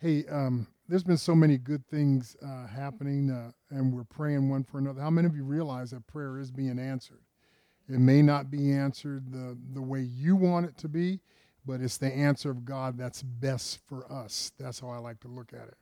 [0.00, 4.62] Hey, um, there's been so many good things uh, happening, uh, and we're praying one
[4.62, 5.00] for another.
[5.00, 7.18] How many of you realize that prayer is being answered?
[7.88, 11.18] It may not be answered the, the way you want it to be,
[11.66, 14.52] but it's the answer of God that's best for us.
[14.56, 15.76] That's how I like to look at it.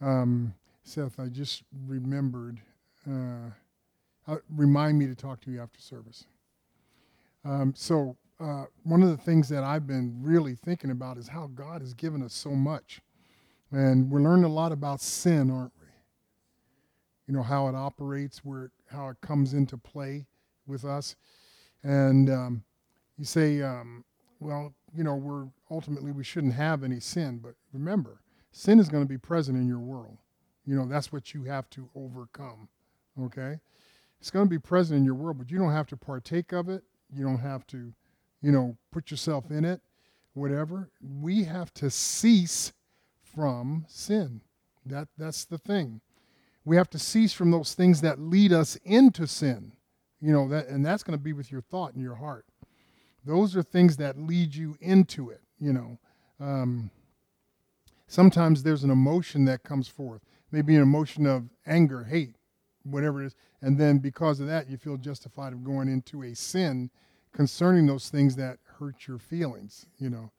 [0.00, 0.54] Um,
[0.84, 2.60] Seth, I just remembered.
[3.10, 3.50] Uh,
[4.28, 6.26] uh, remind me to talk to you after service.
[7.44, 11.48] Um, so, uh, one of the things that I've been really thinking about is how
[11.48, 13.00] God has given us so much.
[13.72, 15.86] And we're learning a lot about sin, aren't we?
[17.26, 20.26] You know, how it operates, where how it comes into play
[20.66, 21.16] with us.
[21.82, 22.64] And um,
[23.16, 24.04] you say, um,
[24.40, 28.20] well, you know, we're ultimately we shouldn't have any sin, but remember,
[28.50, 30.18] sin is going to be present in your world.
[30.66, 32.68] You know, that's what you have to overcome.
[33.20, 33.58] Okay?
[34.20, 36.68] It's going to be present in your world, but you don't have to partake of
[36.68, 36.84] it.
[37.12, 37.92] You don't have to,
[38.42, 39.80] you know, put yourself in it,
[40.34, 40.90] whatever.
[41.00, 42.72] We have to cease
[43.34, 44.40] from sin.
[44.86, 46.00] That that's the thing.
[46.64, 49.72] We have to cease from those things that lead us into sin.
[50.20, 52.46] You know, that and that's going to be with your thought and your heart.
[53.24, 55.98] Those are things that lead you into it, you know.
[56.40, 56.90] Um,
[58.08, 60.22] sometimes there's an emotion that comes forth.
[60.50, 62.34] Maybe an emotion of anger, hate,
[62.82, 63.36] whatever it is.
[63.62, 66.90] And then because of that, you feel justified of going into a sin
[67.32, 70.30] concerning those things that hurt your feelings, you know.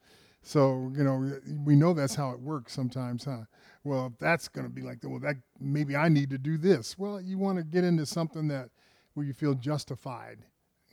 [0.46, 3.44] So, you know, we know that's how it works sometimes, huh?
[3.82, 6.98] Well, that's going to be like, well, that maybe I need to do this.
[6.98, 8.68] Well, you want to get into something that
[9.14, 10.40] where you feel justified,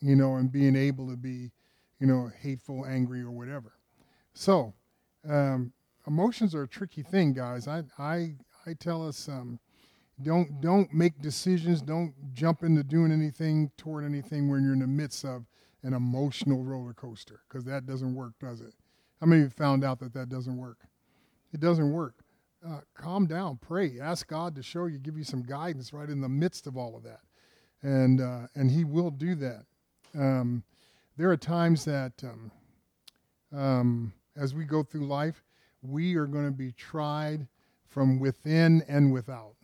[0.01, 1.51] you know, and being able to be,
[1.99, 3.73] you know, hateful, angry, or whatever.
[4.33, 4.73] So,
[5.27, 5.73] um,
[6.07, 7.67] emotions are a tricky thing, guys.
[7.67, 8.35] I I
[8.65, 9.59] I tell us um,
[10.21, 11.81] don't don't make decisions.
[11.81, 15.45] Don't jump into doing anything toward anything when you're in the midst of
[15.83, 18.73] an emotional roller coaster, because that doesn't work, does it?
[19.21, 20.79] How many of you found out that that doesn't work?
[21.53, 22.15] It doesn't work.
[22.67, 26.21] Uh, calm down, pray, ask God to show you, give you some guidance right in
[26.21, 27.21] the midst of all of that,
[27.81, 29.65] and uh, and He will do that.
[30.15, 30.63] Um,
[31.17, 32.51] there are times that um,
[33.55, 35.43] um, as we go through life,
[35.81, 37.47] we are going to be tried
[37.87, 39.55] from within and without.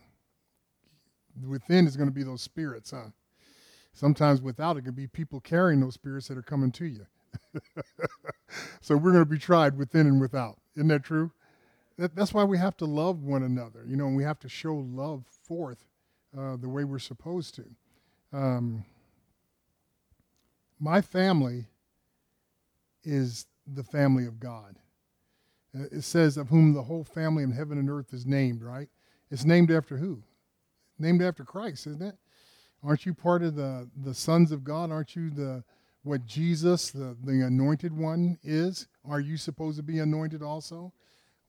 [1.46, 3.10] Within is going to be those spirits, huh?
[3.92, 7.06] Sometimes without it can be people carrying those spirits that are coming to you.
[8.80, 10.58] so we're going to be tried within and without.
[10.76, 11.32] Isn't that true?
[11.98, 14.48] That, that's why we have to love one another, you know, and we have to
[14.48, 15.84] show love forth
[16.36, 17.64] uh, the way we're supposed to.
[18.32, 18.84] Um,
[20.78, 21.66] my family
[23.04, 24.76] is the family of God.
[25.74, 28.88] Uh, it says, of whom the whole family in heaven and earth is named, right?
[29.30, 30.22] It's named after who?
[30.98, 32.16] Named after Christ, isn't it?
[32.82, 34.90] Aren't you part of the, the sons of God?
[34.90, 35.64] Aren't you the
[36.08, 38.88] what Jesus, the, the anointed one, is?
[39.04, 40.92] Are you supposed to be anointed also?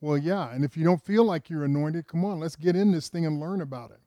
[0.02, 0.52] Well, yeah.
[0.52, 3.24] And if you don't feel like you're anointed, come on, let's get in this thing
[3.24, 4.00] and learn about it.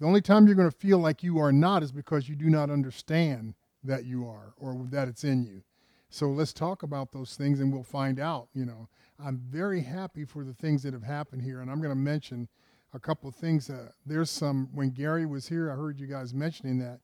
[0.00, 2.50] The only time you're going to feel like you are not is because you do
[2.50, 3.54] not understand
[3.84, 5.62] that you are or that it's in you.
[6.10, 8.48] So let's talk about those things and we'll find out.
[8.52, 8.88] You know,
[9.24, 11.60] I'm very happy for the things that have happened here.
[11.60, 12.48] And I'm going to mention
[12.92, 13.70] a couple of things.
[13.70, 16.98] Uh, there's some, when Gary was here, I heard you guys mentioning that.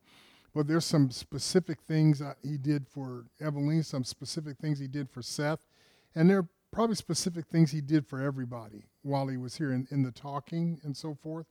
[0.54, 5.08] But there's some specific things uh, he did for Evelyn, some specific things he did
[5.08, 5.60] for Seth,
[6.14, 9.86] and there are probably specific things he did for everybody while he was here in,
[9.90, 11.46] in the talking and so forth.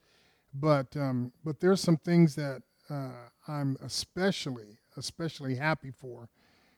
[0.54, 3.12] But um, but there's some things that uh,
[3.48, 6.30] I'm especially especially happy for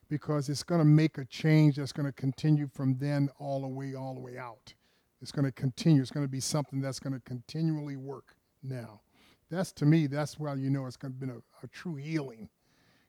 [0.10, 3.68] because it's going to make a change that's going to continue from then all the
[3.68, 4.74] way all the way out.
[5.22, 6.02] It's going to continue.
[6.02, 9.02] It's going to be something that's going to continually work now.
[9.52, 12.50] That's to me, that's why you know it's going to be a, a true healing.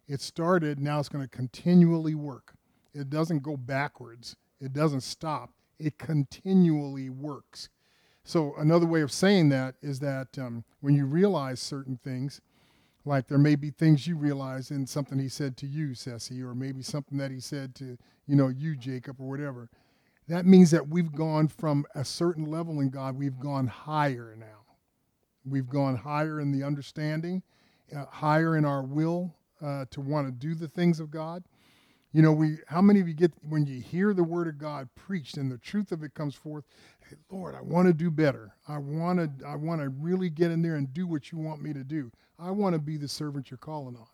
[0.09, 2.53] It started, now it's going to continually work.
[2.93, 7.69] It doesn't go backwards, it doesn't stop, it continually works.
[8.25, 12.41] So, another way of saying that is that um, when you realize certain things,
[13.05, 16.55] like there may be things you realize in something he said to you, Ceci, or
[16.55, 19.69] maybe something that he said to, you know, you, Jacob, or whatever.
[20.29, 24.62] That means that we've gone from a certain level in God, we've gone higher now.
[25.45, 27.43] We've gone higher in the understanding,
[27.95, 31.45] uh, higher in our will uh, to want to do the things of God.
[32.13, 34.89] You know, we how many of you get when you hear the word of God
[34.95, 36.65] preached and the truth of it comes forth,
[37.09, 38.55] hey, Lord, I want to do better.
[38.69, 41.63] I want to I want to really get in there and do what you want
[41.63, 42.13] me to do.
[42.39, 44.07] I want to be the servant you're calling on.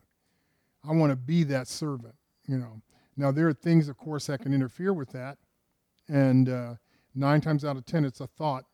[0.89, 2.15] I want to be that servant,
[2.47, 2.81] you know.
[3.17, 5.39] Now there are things of course that can interfere with that.
[6.09, 6.75] And uh,
[7.15, 8.65] 9 times out of 10 it's a thought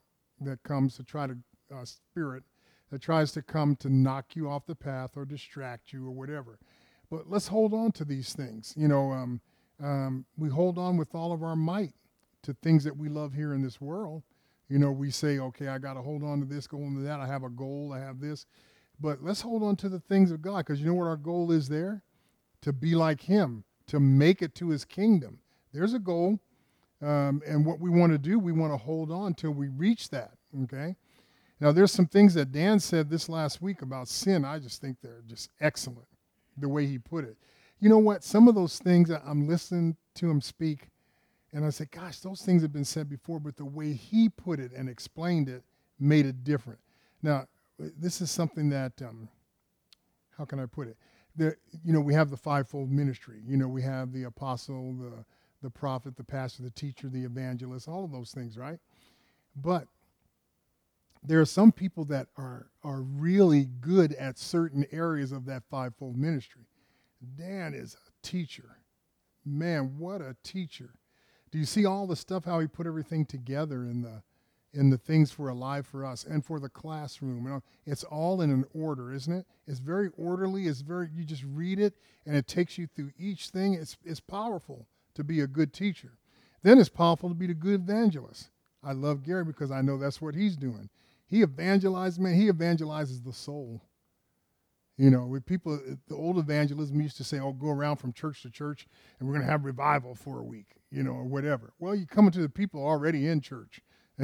[0.42, 1.36] that comes to try to
[1.72, 2.42] uh, spirit
[2.90, 6.58] that tries to come to knock you off the path or distract you or whatever.
[7.10, 8.74] But let's hold on to these things.
[8.76, 9.40] You know, um,
[9.82, 11.94] um, we hold on with all of our might
[12.42, 14.22] to things that we love here in this world.
[14.68, 17.00] You know, we say, okay, I got to hold on to this, go on to
[17.02, 17.20] that.
[17.20, 18.46] I have a goal, I have this.
[19.00, 21.50] But let's hold on to the things of God because you know what our goal
[21.50, 22.02] is there?
[22.62, 25.40] To be like Him, to make it to His kingdom.
[25.72, 26.40] There's a goal.
[27.02, 30.08] Um, and what we want to do, we want to hold on till we reach
[30.10, 30.32] that.
[30.62, 30.96] Okay.
[31.64, 34.44] Now, there's some things that Dan said this last week about sin.
[34.44, 36.06] I just think they're just excellent,
[36.58, 37.38] the way he put it.
[37.80, 38.22] You know what?
[38.22, 40.90] Some of those things I'm listening to him speak,
[41.54, 44.60] and I say, gosh, those things have been said before, but the way he put
[44.60, 45.62] it and explained it
[45.98, 46.80] made it different.
[47.22, 47.46] Now,
[47.78, 49.26] this is something that, um,
[50.36, 50.98] how can I put it?
[51.34, 53.40] The, you know, we have the fivefold ministry.
[53.48, 55.24] You know, we have the apostle, the,
[55.62, 58.80] the prophet, the pastor, the teacher, the evangelist, all of those things, right?
[59.56, 59.88] But
[61.24, 66.16] there are some people that are are really good at certain areas of that fivefold
[66.16, 66.66] ministry.
[67.36, 68.78] Dan is a teacher.
[69.44, 70.94] Man, what a teacher.
[71.50, 74.22] Do you see all the stuff how he put everything together in the
[74.74, 77.62] in the things for alive for us and for the classroom.
[77.86, 79.46] It's all in an order, isn't it?
[79.66, 80.66] It's very orderly.
[80.66, 81.94] It's very you just read it
[82.26, 83.74] and it takes you through each thing.
[83.74, 86.18] It's it's powerful to be a good teacher.
[86.62, 88.50] Then it's powerful to be the good evangelist.
[88.82, 90.90] I love Gary because I know that's what he's doing.
[91.26, 93.82] He evangelizes, man, he evangelizes the soul.
[94.96, 98.42] You know, with people, the old evangelism used to say, oh, go around from church
[98.42, 98.86] to church
[99.18, 101.72] and we're going to have revival for a week, you know, or whatever.
[101.80, 103.80] Well, you come to the people already in church.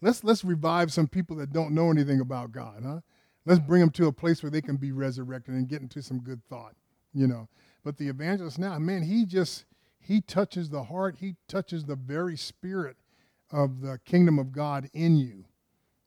[0.00, 3.00] let's, let's revive some people that don't know anything about God, huh?
[3.44, 6.18] Let's bring them to a place where they can be resurrected and get into some
[6.18, 6.74] good thought,
[7.14, 7.48] you know.
[7.84, 9.66] But the evangelist now, man, he just,
[10.00, 12.96] he touches the heart, he touches the very spirit
[13.52, 15.44] of the kingdom of God in you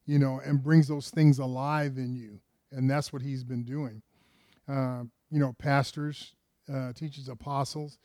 [0.09, 2.39] you know, and brings those things alive in you.
[2.71, 4.01] And that's what he's been doing.
[4.67, 6.33] Uh, you know, pastors,
[6.67, 7.99] uh, teachers, apostles.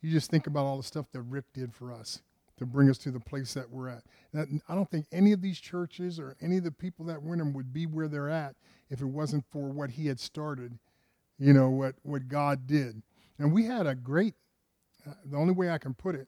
[0.00, 2.22] You just think about all the stuff that Rick did for us
[2.56, 4.04] to bring us to the place that we're at.
[4.32, 7.34] That, I don't think any of these churches or any of the people that were
[7.34, 8.54] in them would be where they're at
[8.88, 10.78] if it wasn't for what he had started,
[11.38, 13.02] you know, what, what God did.
[13.38, 14.34] And we had a great,
[15.06, 16.26] uh, the only way I can put it,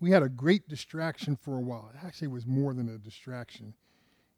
[0.00, 1.90] we had a great distraction for a while.
[1.92, 3.74] It actually was more than a distraction.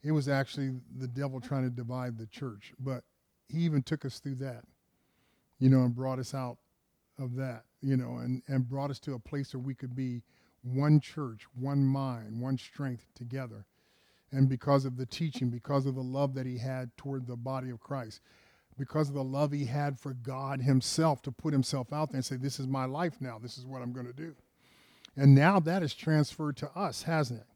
[0.03, 2.73] It was actually the devil trying to divide the church.
[2.79, 3.05] But
[3.49, 4.65] he even took us through that,
[5.59, 6.59] you know, and brought us out
[7.19, 10.23] of that, you know, and, and brought us to a place where we could be
[10.63, 13.67] one church, one mind, one strength together.
[14.33, 17.71] And because of the teaching, because of the love that he had toward the body
[17.71, 18.21] of Christ,
[18.79, 22.25] because of the love he had for God himself to put himself out there and
[22.25, 23.39] say, This is my life now.
[23.39, 24.35] This is what I'm going to do.
[25.17, 27.47] And now that is transferred to us, hasn't it?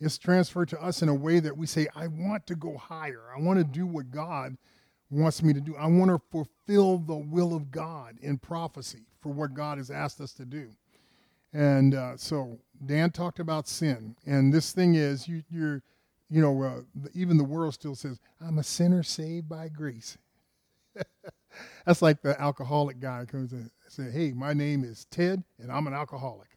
[0.00, 3.22] It's transferred to us in a way that we say, I want to go higher.
[3.34, 4.56] I want to do what God
[5.10, 5.76] wants me to do.
[5.76, 10.20] I want to fulfill the will of God in prophecy for what God has asked
[10.20, 10.70] us to do.
[11.52, 14.16] And uh, so Dan talked about sin.
[14.26, 15.82] And this thing is, you, are
[16.30, 16.80] you know, uh,
[17.14, 20.16] even the world still says, I'm a sinner saved by grace.
[21.86, 25.86] That's like the alcoholic guy comes and says, Hey, my name is Ted, and I'm
[25.86, 26.48] an alcoholic.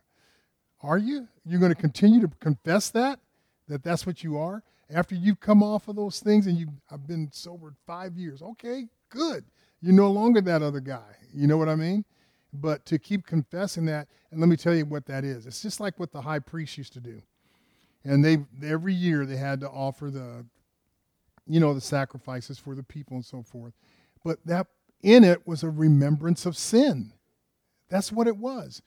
[0.81, 1.27] Are you?
[1.45, 3.19] You're going to continue to confess that?
[3.67, 4.63] That that's what you are?
[4.89, 8.41] After you've come off of those things and you have been sober five years.
[8.41, 9.43] Okay, good.
[9.81, 11.15] You're no longer that other guy.
[11.33, 12.05] You know what I mean?
[12.53, 15.45] But to keep confessing that, and let me tell you what that is.
[15.45, 17.21] It's just like what the high priest used to do.
[18.03, 20.45] And they every year they had to offer the,
[21.47, 23.73] you know, the sacrifices for the people and so forth.
[24.23, 24.67] But that
[25.01, 27.13] in it was a remembrance of sin.
[27.89, 28.81] That's what it was.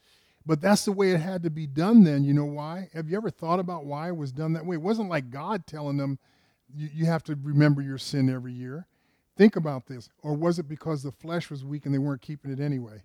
[0.49, 2.25] But that's the way it had to be done then.
[2.25, 2.89] You know why?
[2.95, 4.77] Have you ever thought about why it was done that way?
[4.77, 6.19] It wasn't like God telling them,
[6.75, 8.87] you, you have to remember your sin every year.
[9.37, 10.09] Think about this.
[10.23, 13.03] Or was it because the flesh was weak and they weren't keeping it anyway?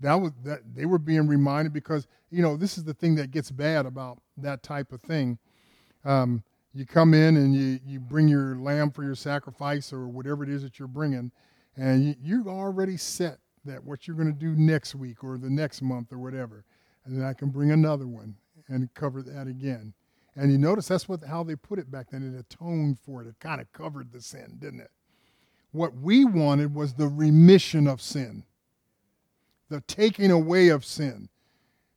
[0.00, 3.30] That was that they were being reminded because you know this is the thing that
[3.30, 5.38] gets bad about that type of thing.
[6.02, 6.42] Um,
[6.72, 10.48] you come in and you you bring your lamb for your sacrifice or whatever it
[10.48, 11.30] is that you're bringing,
[11.76, 15.50] and you, you're already set that what you're going to do next week or the
[15.50, 16.64] next month or whatever.
[17.04, 18.36] And then I can bring another one
[18.68, 19.94] and cover that again.
[20.34, 22.22] And you notice that's what how they put it back then.
[22.22, 23.28] It atoned for it.
[23.28, 24.90] It kind of covered the sin, didn't it?
[25.72, 28.44] What we wanted was the remission of sin,
[29.68, 31.28] the taking away of sin,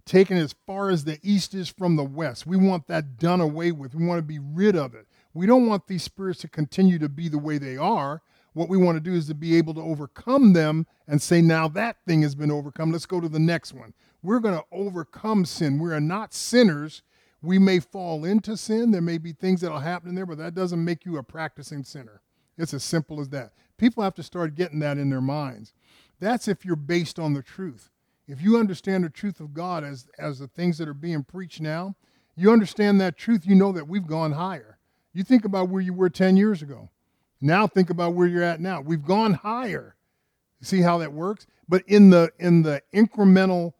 [0.05, 2.47] taken as far as the east is from the west.
[2.47, 3.93] We want that done away with.
[3.93, 5.05] We want to be rid of it.
[5.33, 8.21] We don't want these spirits to continue to be the way they are.
[8.59, 11.69] What we want to do is to be able to overcome them and say, now
[11.69, 12.91] that thing has been overcome.
[12.91, 13.93] Let's go to the next one.
[14.21, 15.79] We're going to overcome sin.
[15.79, 17.01] We are not sinners.
[17.41, 18.91] We may fall into sin.
[18.91, 21.85] There may be things that'll happen in there, but that doesn't make you a practicing
[21.85, 22.21] sinner.
[22.57, 23.53] It's as simple as that.
[23.77, 25.71] People have to start getting that in their minds.
[26.19, 27.89] That's if you're based on the truth.
[28.27, 31.61] If you understand the truth of God as, as the things that are being preached
[31.61, 31.95] now,
[32.35, 34.79] you understand that truth, you know that we've gone higher.
[35.13, 36.89] You think about where you were 10 years ago.
[37.41, 38.81] Now think about where you're at now.
[38.81, 39.95] We've gone higher.
[40.61, 41.47] See how that works?
[41.67, 43.73] But in the in the incremental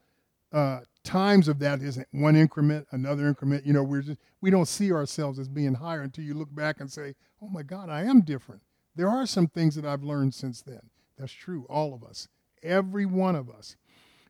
[0.54, 3.66] uh, times of that isn't one increment, another increment.
[3.66, 6.80] You know, we're just we don't see ourselves as being higher until you look back
[6.80, 8.62] and say, "Oh my God, I am different."
[8.96, 10.82] There are some things that I've learned since then.
[11.18, 12.28] That's true, all of us,
[12.63, 13.75] every one of us.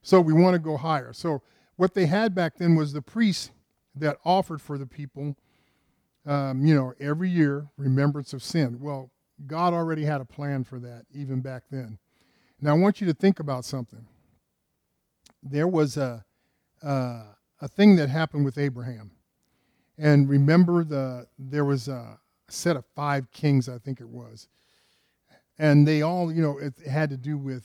[0.01, 1.13] So we want to go higher.
[1.13, 1.41] So
[1.75, 3.51] what they had back then was the priests
[3.95, 5.35] that offered for the people,
[6.25, 8.79] um, you know, every year remembrance of sin.
[8.79, 9.11] Well,
[9.47, 11.97] God already had a plan for that even back then.
[12.61, 14.05] Now I want you to think about something.
[15.41, 16.25] There was a
[16.83, 17.23] uh,
[17.61, 19.11] a thing that happened with Abraham,
[19.97, 22.19] and remember the there was a
[22.49, 24.47] set of five kings, I think it was,
[25.57, 27.63] and they all, you know, it had to do with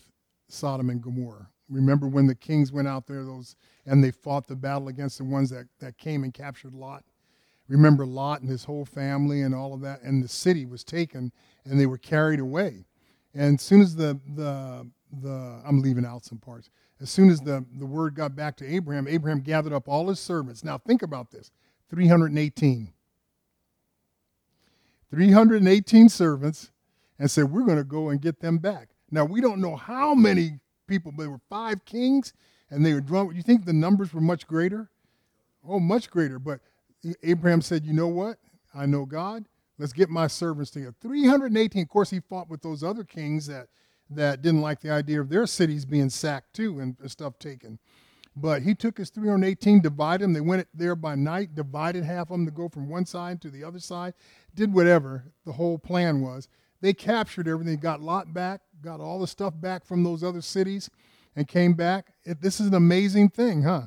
[0.48, 1.48] Sodom and Gomorrah.
[1.68, 5.24] Remember when the kings went out there, those and they fought the battle against the
[5.24, 7.04] ones that, that came and captured Lot.
[7.68, 11.32] Remember Lot and his whole family and all of that, and the city was taken
[11.64, 12.84] and they were carried away.
[13.34, 14.86] And as soon as the the
[15.22, 16.70] the I'm leaving out some parts.
[17.00, 20.20] As soon as the, the word got back to Abraham, Abraham gathered up all his
[20.20, 20.64] servants.
[20.64, 21.50] Now think about this
[21.90, 22.92] 318.
[25.10, 26.70] 318 servants
[27.18, 28.88] and said, We're going to go and get them back.
[29.10, 32.32] Now, we don't know how many people, but there were five kings
[32.70, 33.34] and they were drunk.
[33.34, 34.90] You think the numbers were much greater?
[35.66, 36.38] Oh, much greater.
[36.38, 36.60] But
[37.22, 38.38] Abraham said, You know what?
[38.74, 39.46] I know God.
[39.78, 40.94] Let's get my servants together.
[41.00, 41.82] 318.
[41.82, 43.68] Of course, he fought with those other kings that,
[44.10, 47.78] that didn't like the idea of their cities being sacked too and stuff taken.
[48.36, 50.32] But he took his 318, divided them.
[50.32, 53.50] They went there by night, divided half of them to go from one side to
[53.50, 54.14] the other side,
[54.54, 56.48] did whatever the whole plan was.
[56.80, 60.90] They captured everything, got Lot back, got all the stuff back from those other cities,
[61.36, 62.12] and came back.
[62.24, 63.86] It, this is an amazing thing, huh?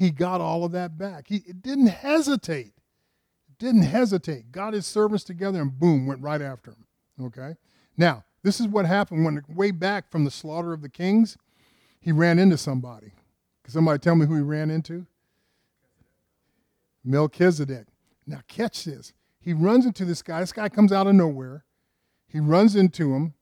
[0.00, 1.26] He got all of that back.
[1.28, 2.72] He didn't hesitate.
[3.58, 4.50] Didn't hesitate.
[4.50, 6.86] Got his servants together and boom, went right after him.
[7.26, 7.56] Okay?
[7.98, 11.36] Now, this is what happened when way back from the slaughter of the kings,
[12.00, 13.12] he ran into somebody.
[13.62, 15.04] Can somebody tell me who he ran into?
[17.04, 17.84] Melchizedek.
[18.26, 19.12] Now, catch this.
[19.38, 20.40] He runs into this guy.
[20.40, 21.66] This guy comes out of nowhere.
[22.26, 23.34] He runs into him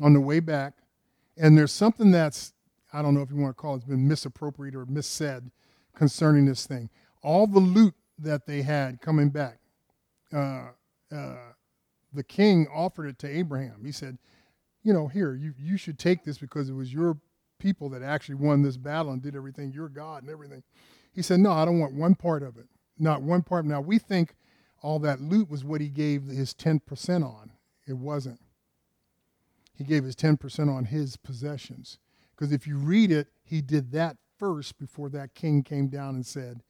[0.00, 0.78] on the way back,
[1.36, 2.54] and there's something that's,
[2.90, 5.50] I don't know if you want to call it, it's been misappropriated or missaid
[5.96, 6.88] concerning this thing.
[7.22, 9.58] All the loot that they had coming back,
[10.32, 10.68] uh,
[11.10, 11.36] uh,
[12.12, 13.82] the king offered it to Abraham.
[13.84, 14.18] He said,
[14.84, 17.18] You know, here, you, you should take this because it was your
[17.58, 20.62] people that actually won this battle and did everything, your God and everything.
[21.12, 22.66] He said, No, I don't want one part of it.
[22.98, 23.64] Not one part.
[23.64, 24.36] Now, we think
[24.82, 27.52] all that loot was what he gave his 10% on.
[27.86, 28.40] It wasn't.
[29.74, 31.98] He gave his 10% on his possessions.
[32.34, 36.26] Because if you read it, he did that first before that king came down and
[36.26, 36.62] said,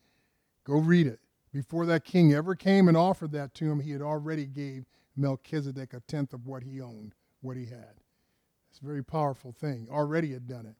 [0.65, 1.21] Go read it.
[1.53, 4.85] Before that king ever came and offered that to him, he had already gave
[5.17, 7.95] Melchizedek a tenth of what he owned, what he had.
[8.71, 9.89] It's a very powerful thing.
[9.91, 10.75] Already had done it.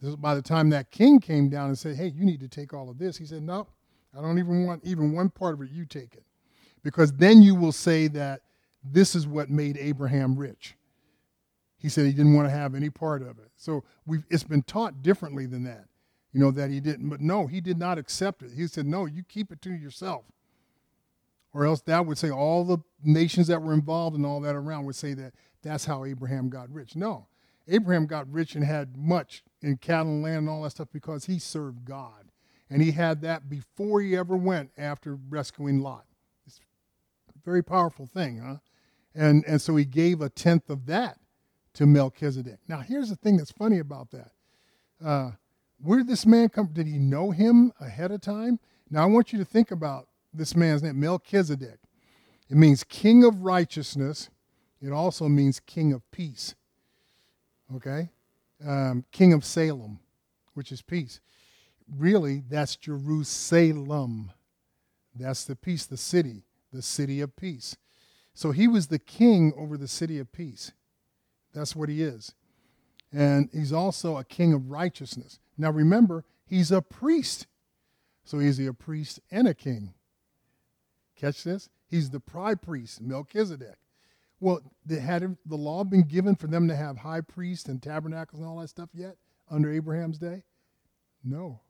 [0.00, 2.72] This, by the time that king came down and said, Hey, you need to take
[2.72, 3.68] all of this, he said, No,
[4.16, 5.70] I don't even want even one part of it.
[5.70, 6.24] You take it.
[6.82, 8.40] Because then you will say that
[8.82, 10.76] this is what made Abraham rich.
[11.78, 13.50] He said he didn't want to have any part of it.
[13.56, 13.84] So
[14.30, 15.86] it's been taught differently than that
[16.36, 17.08] you know, that he didn't.
[17.08, 18.50] But no, he did not accept it.
[18.54, 20.26] He said, no, you keep it to yourself.
[21.54, 24.84] Or else that would say all the nations that were involved and all that around
[24.84, 26.94] would say that that's how Abraham got rich.
[26.94, 27.28] No,
[27.66, 31.24] Abraham got rich and had much in cattle and land and all that stuff because
[31.24, 32.30] he served God.
[32.68, 36.04] And he had that before he ever went after rescuing Lot.
[36.46, 36.60] It's
[37.34, 38.56] a very powerful thing, huh?
[39.14, 41.18] And, and so he gave a tenth of that
[41.72, 42.58] to Melchizedek.
[42.68, 44.32] Now, here's the thing that's funny about that.
[45.02, 45.30] Uh,
[45.82, 46.68] where did this man come?
[46.72, 48.58] Did he know him ahead of time?
[48.90, 51.78] Now I want you to think about this man's name, Melchizedek.
[52.48, 54.30] It means king of righteousness.
[54.80, 56.54] It also means king of peace.
[57.74, 58.10] Okay?
[58.64, 59.98] Um, king of Salem,
[60.54, 61.20] which is peace.
[61.96, 64.32] Really, that's Jerusalem.
[65.14, 67.76] That's the peace, the city, the city of peace.
[68.34, 70.72] So he was the king over the city of peace.
[71.54, 72.34] That's what he is.
[73.12, 75.38] And he's also a king of righteousness.
[75.58, 77.46] Now remember, he's a priest.
[78.24, 79.94] So he's a priest and a king.
[81.14, 81.68] Catch this?
[81.88, 83.78] He's the prime priest, Melchizedek.
[84.40, 88.48] Well, had the law been given for them to have high priests and tabernacles and
[88.48, 89.16] all that stuff yet
[89.50, 90.42] under Abraham's day?
[91.24, 91.60] No.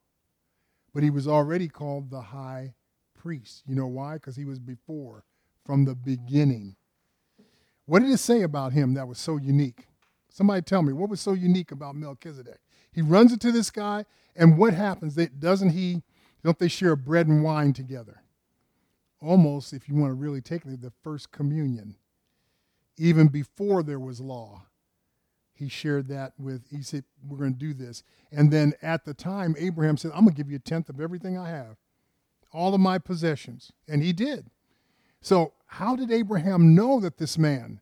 [0.93, 2.75] But he was already called the high
[3.15, 3.63] priest.
[3.67, 4.15] You know why?
[4.15, 5.25] Because he was before,
[5.65, 6.77] from the beginning.
[7.85, 9.87] What did it say about him that was so unique?
[10.29, 12.59] Somebody tell me, what was so unique about Melchizedek?
[12.97, 15.15] He runs into this guy, and what happens?
[15.15, 16.03] Doesn't he?
[16.43, 18.23] Don't they share bread and wine together?
[19.21, 21.97] almost, if you want to really take it, the first communion.
[22.97, 24.63] Even before there was law,
[25.55, 28.03] he shared that with, he said, We're going to do this.
[28.31, 31.01] And then at the time, Abraham said, I'm going to give you a tenth of
[31.01, 31.77] everything I have,
[32.53, 33.73] all of my possessions.
[33.89, 34.51] And he did.
[35.21, 37.81] So, how did Abraham know that this man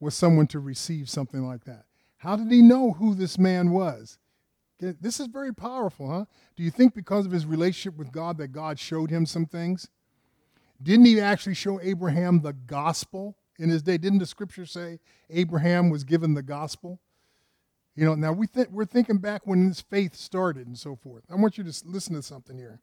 [0.00, 1.85] was someone to receive something like that?
[2.26, 4.18] How did he know who this man was?
[4.80, 6.24] This is very powerful, huh?
[6.56, 9.88] Do you think because of his relationship with God that God showed him some things?
[10.82, 13.96] Didn't he actually show Abraham the gospel in his day?
[13.96, 14.98] Didn't the scripture say
[15.30, 16.98] Abraham was given the gospel?
[17.94, 21.22] You know, now we th- we're thinking back when his faith started and so forth.
[21.30, 22.80] I want you to listen to something here.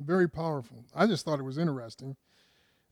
[0.00, 0.86] Very powerful.
[0.94, 2.16] I just thought it was interesting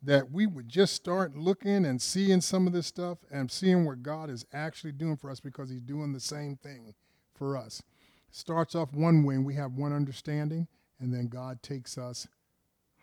[0.06, 4.04] that we would just start looking and seeing some of this stuff and seeing what
[4.04, 6.94] God is actually doing for us because he's doing the same thing
[7.34, 7.82] for us.
[8.30, 10.68] Starts off one way and we have one understanding,
[11.00, 12.28] and then God takes us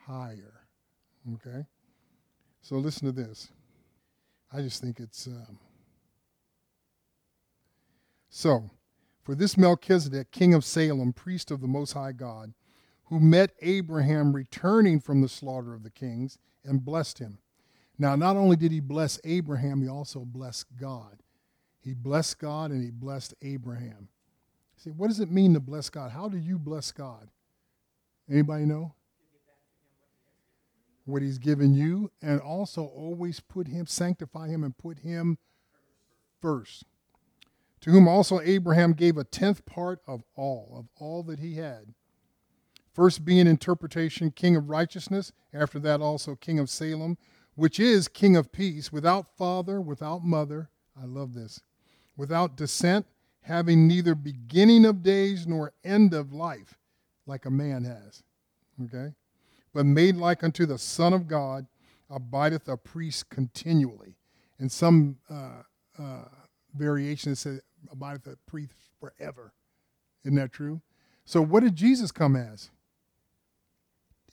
[0.07, 0.61] higher.
[1.33, 1.65] Okay?
[2.61, 3.49] So listen to this.
[4.51, 5.27] I just think it's.
[5.27, 5.59] Um,
[8.29, 8.69] so,
[9.23, 12.53] for this Melchizedek, king of Salem, priest of the Most High God,
[13.05, 17.39] who met Abraham returning from the slaughter of the kings and blessed him.
[17.97, 21.19] Now, not only did he bless Abraham, he also blessed God.
[21.79, 24.07] He blessed God and he blessed Abraham.
[24.77, 26.11] See, what does it mean to bless God?
[26.11, 27.29] How do you bless God?
[28.29, 28.95] Anybody know?
[31.05, 35.37] What he's given you, and also always put him, sanctify him, and put him
[36.41, 36.85] first.
[37.81, 41.93] To whom also Abraham gave a tenth part of all, of all that he had.
[42.93, 47.17] First being interpretation, king of righteousness, after that also king of Salem,
[47.55, 50.69] which is king of peace, without father, without mother.
[50.99, 51.61] I love this.
[52.15, 53.07] Without descent,
[53.41, 56.77] having neither beginning of days nor end of life,
[57.25, 58.23] like a man has.
[58.85, 59.13] Okay?
[59.73, 61.65] But made like unto the Son of God,
[62.09, 64.17] abideth a priest continually.
[64.59, 65.63] And some uh,
[65.97, 66.25] uh,
[66.75, 67.59] variation, says,
[67.91, 69.53] abideth a priest forever.
[70.23, 70.81] Isn't that true?
[71.25, 72.69] So, what did Jesus come as?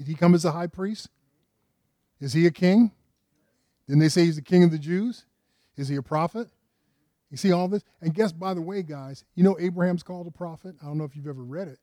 [0.01, 1.11] Did he come as a high priest?
[2.21, 2.91] Is he a king?
[3.87, 5.27] Didn't they say he's the king of the Jews?
[5.77, 6.49] Is he a prophet?
[7.31, 7.85] You see all this?
[8.01, 10.75] And guess, by the way, guys, you know Abraham's called a prophet?
[10.81, 11.81] I don't know if you've ever read it.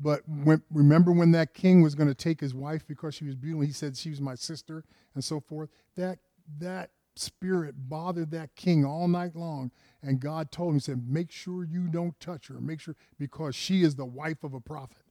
[0.00, 3.36] But when, remember when that king was going to take his wife because she was
[3.36, 3.64] beautiful?
[3.64, 4.82] He said she was my sister
[5.14, 5.70] and so forth.
[5.94, 6.18] That,
[6.58, 9.70] that spirit bothered that king all night long.
[10.02, 12.60] And God told him, He said, Make sure you don't touch her.
[12.60, 15.01] Make sure, because she is the wife of a prophet.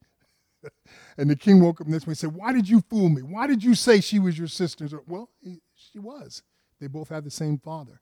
[1.17, 3.21] and the king woke up this way and said, Why did you fool me?
[3.21, 4.87] Why did you say she was your sister?
[5.07, 6.43] Well, he, she was.
[6.79, 8.01] They both had the same father,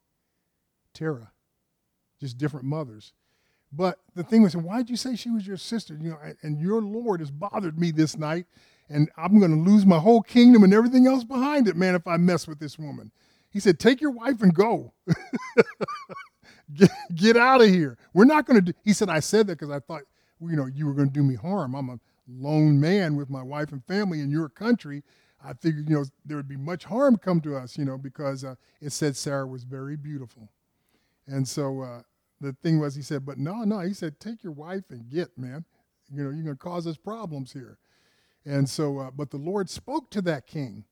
[0.93, 1.31] Terah,
[2.19, 3.13] just different mothers.
[3.71, 5.97] But the thing was, why did you say she was your sister?
[5.99, 8.45] You know, and your Lord has bothered me this night,
[8.89, 12.07] and I'm going to lose my whole kingdom and everything else behind it, man, if
[12.07, 13.11] I mess with this woman.
[13.51, 14.93] He said, Take your wife and go.
[16.73, 17.97] get, get out of here.
[18.13, 18.77] We're not going to do.
[18.83, 20.03] He said, I said that because I thought,
[20.39, 21.75] you know, you were going to do me harm.
[21.75, 25.03] I'm a lone man with my wife and family in your country,
[25.43, 28.43] I figured, you know, there would be much harm come to us, you know, because
[28.43, 30.49] uh, it said Sarah was very beautiful.
[31.27, 32.01] And so uh,
[32.41, 35.37] the thing was, he said, but no, no, he said, take your wife and get,
[35.37, 35.63] man.
[36.11, 37.77] You know, you're going to cause us problems here.
[38.45, 40.85] And so, uh, but the Lord spoke to that king.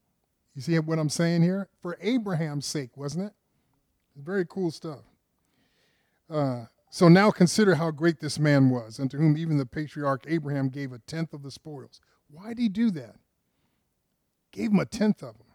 [0.56, 1.70] You see what I'm saying here?
[1.82, 3.34] For Abraham's sake, wasn't it?
[4.16, 5.02] Very cool stuff.
[6.90, 10.92] So now consider how great this man was, unto whom even the patriarch Abraham gave
[10.92, 12.00] a tenth of the spoils.
[12.30, 13.16] Why did he do that?
[14.52, 15.48] Gave him a tenth of them.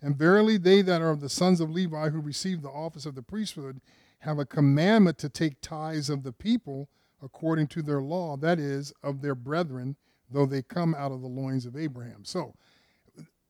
[0.00, 3.14] And verily, they that are of the sons of Levi who receive the office of
[3.14, 3.80] the priesthood
[4.20, 6.88] have a commandment to take tithes of the people
[7.22, 9.96] according to their law, that is, of their brethren,
[10.30, 12.24] though they come out of the loins of Abraham.
[12.24, 12.54] So,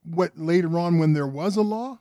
[0.02, 2.00] what later on, when there was a law,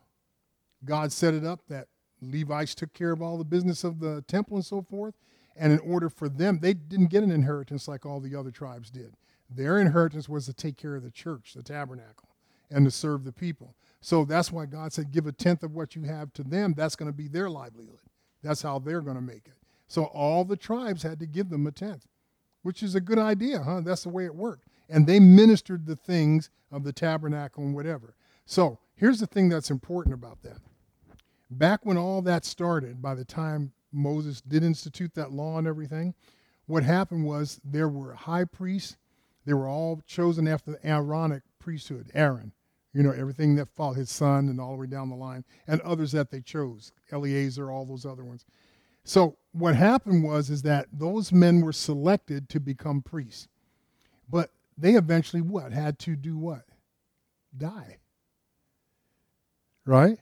[0.86, 1.88] God set it up that
[2.22, 5.16] Levites took care of all the business of the temple and so forth.
[5.56, 8.90] And in order for them, they didn't get an inheritance like all the other tribes
[8.90, 9.16] did.
[9.50, 12.30] Their inheritance was to take care of the church, the tabernacle,
[12.70, 13.76] and to serve the people.
[14.00, 16.74] So that's why God said, give a tenth of what you have to them.
[16.78, 18.00] That's going to be their livelihood.
[18.42, 19.58] That's how they're going to make it.
[19.88, 22.08] So all the tribes had to give them a tenth,
[22.62, 23.82] which is a good idea, huh?
[23.82, 24.68] That's the way it worked.
[24.88, 28.16] And they ministered the things of the tabernacle and whatever.
[28.46, 30.60] So here's the thing that's important about that
[31.50, 36.14] back when all that started, by the time Moses did institute that law and everything,
[36.66, 38.98] what happened was there were high priests.
[39.46, 42.52] They were all chosen after the Aaronic priesthood, Aaron,
[42.94, 45.82] you know, everything that followed his son and all the way down the line, and
[45.82, 48.46] others that they chose, Eleazar, all those other ones.
[49.04, 53.48] So what happened was is that those men were selected to become priests.
[54.30, 55.72] But they eventually what?
[55.72, 56.66] Had to do what?
[57.58, 57.98] Die.
[59.86, 60.20] right?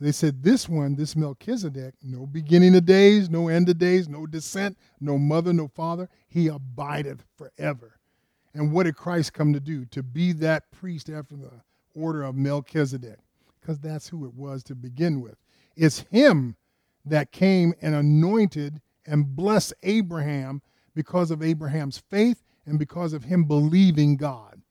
[0.00, 4.26] They said, This one, this Melchizedek, no beginning of days, no end of days, no
[4.26, 7.98] descent, no mother, no father, he abideth forever.
[8.54, 9.84] And what did Christ come to do?
[9.86, 11.52] To be that priest after the
[11.94, 13.18] order of Melchizedek,
[13.60, 15.36] because that's who it was to begin with.
[15.76, 16.56] It's him
[17.04, 20.62] that came and anointed and blessed Abraham
[20.94, 24.62] because of Abraham's faith and because of him believing God.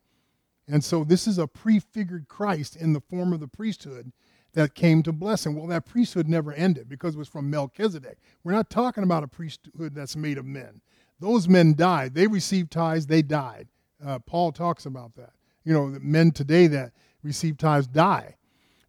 [0.67, 4.11] And so this is a prefigured Christ in the form of the priesthood
[4.53, 5.55] that came to bless him.
[5.55, 8.17] Well, that priesthood never ended because it was from Melchizedek.
[8.43, 10.81] We're not talking about a priesthood that's made of men.
[11.19, 12.13] Those men died.
[12.15, 13.67] They received tithes, they died.
[14.03, 15.33] Uh, Paul talks about that.
[15.63, 18.35] You know, men today that receive tithes die.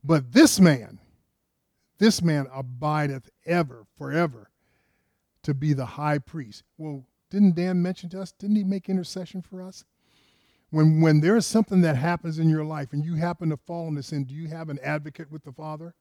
[0.03, 0.99] But this man,
[1.99, 4.51] this man abideth ever, forever,
[5.42, 6.62] to be the high priest.
[6.79, 8.33] Well, didn't Dan mention to us?
[8.33, 9.85] Didn't he make intercession for us?
[10.71, 13.89] When, when there is something that happens in your life and you happen to fall
[13.89, 15.95] into sin, do you have an advocate with the Father?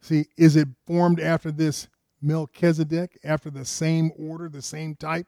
[0.00, 1.88] See, is it formed after this
[2.22, 5.26] Melchizedek, after the same order, the same type?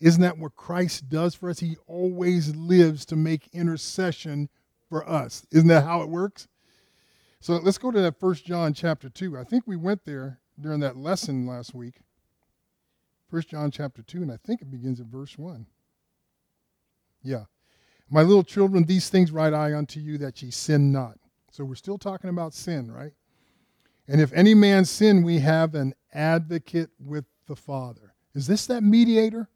[0.00, 1.60] Isn't that what Christ does for us?
[1.60, 4.50] He always lives to make intercession
[4.88, 5.46] for us.
[5.50, 6.48] Isn't that how it works?
[7.40, 9.38] So let's go to that First John chapter 2.
[9.38, 12.00] I think we went there during that lesson last week.
[13.30, 15.66] First John chapter 2, and I think it begins at verse 1.
[17.26, 17.44] Yeah.
[18.08, 21.18] My little children, these things write I unto you that ye sin not.
[21.50, 23.12] So we're still talking about sin, right?
[24.06, 28.14] And if any man sin, we have an advocate with the Father.
[28.34, 29.48] Is this that mediator?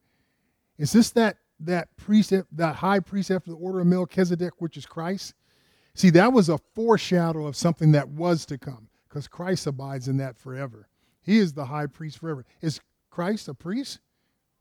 [0.79, 4.87] Is this that that priest, that high priest after the order of Melchizedek, which is
[4.87, 5.35] Christ?
[5.95, 10.17] See, that was a foreshadow of something that was to come, because Christ abides in
[10.17, 10.89] that forever.
[11.21, 12.47] He is the high priest forever.
[12.63, 12.81] Is
[13.11, 14.01] Christ a priest?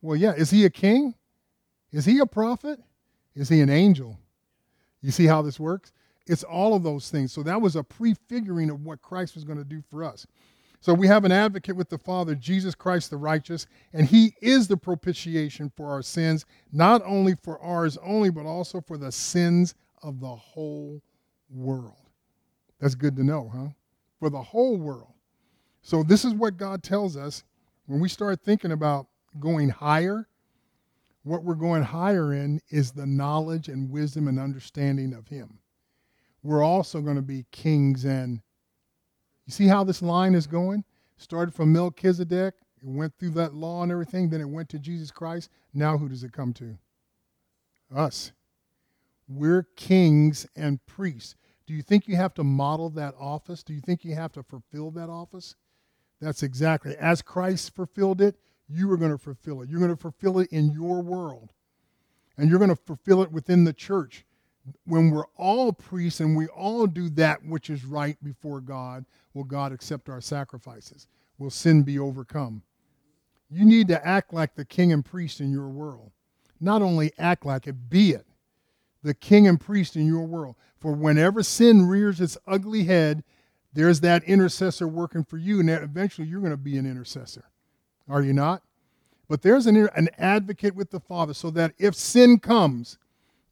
[0.02, 0.34] Well, yeah.
[0.34, 1.16] Is he a king?
[1.92, 2.80] Is he a prophet?
[3.36, 4.18] Is he an angel?
[5.02, 5.92] You see how this works?
[6.28, 7.32] It's all of those things.
[7.32, 10.28] So that was a prefiguring of what Christ was going to do for us.
[10.82, 14.68] So we have an advocate with the Father, Jesus Christ the righteous, and he is
[14.68, 19.76] the propitiation for our sins, not only for ours only, but also for the sins
[20.04, 21.02] of the whole
[21.50, 21.96] world.
[22.80, 23.68] That's good to know, huh?
[24.20, 25.14] For the whole world.
[25.82, 27.44] So this is what God tells us
[27.88, 30.29] when we start thinking about going higher.
[31.24, 35.60] What we're going higher in is the knowledge and wisdom and understanding of him.
[36.44, 38.42] We're also going to be kings and
[39.46, 40.84] you see how this line is going?
[41.18, 45.12] Started from Melchizedek, it went through that law and everything, then it went to Jesus
[45.12, 45.50] Christ.
[45.74, 46.78] Now who does it come to?
[47.94, 48.32] Us.
[49.28, 51.36] We're kings and priests.
[51.68, 53.64] Do you think you have to model that office?
[53.64, 55.56] Do you think you have to fulfill that office?
[56.22, 56.96] That's exactly.
[56.98, 58.36] As Christ fulfilled it,
[58.70, 59.70] you are going to fulfill it.
[59.70, 61.52] You're going to fulfill it in your world.
[62.38, 64.26] And you're going to fulfill it within the church
[64.86, 69.44] when we're all priests and we all do that which is right before God, will
[69.44, 71.08] God accept our sacrifices?
[71.38, 72.64] Will sin be overcome?
[73.50, 76.12] You need to act like the king and priest in your world.
[76.60, 78.26] Not only act like it, be it.
[79.02, 80.56] The king and priest in your world.
[80.80, 83.24] For whenever sin rears its ugly head,
[83.74, 87.46] there's that intercessor working for you, and eventually you're going to be an intercessor.
[88.10, 88.64] Are you not?
[89.28, 92.98] But there's an, an advocate with the Father so that if sin comes,